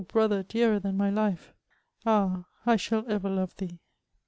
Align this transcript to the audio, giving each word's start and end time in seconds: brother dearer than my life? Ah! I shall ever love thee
brother 0.07 0.41
dearer 0.41 0.79
than 0.79 0.97
my 0.97 1.11
life? 1.11 1.53
Ah! 2.07 2.45
I 2.65 2.75
shall 2.75 3.05
ever 3.07 3.29
love 3.29 3.55
thee 3.57 3.77